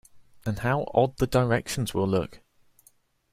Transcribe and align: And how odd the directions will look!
And 0.47 0.57
how 0.57 0.87
odd 0.95 1.17
the 1.17 1.27
directions 1.27 1.93
will 1.93 2.07
look! 2.07 2.41